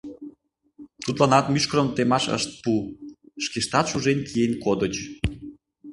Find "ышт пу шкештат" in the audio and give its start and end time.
2.37-3.85